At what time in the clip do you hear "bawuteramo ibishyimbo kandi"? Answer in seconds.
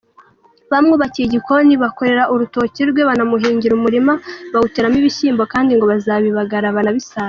4.51-5.71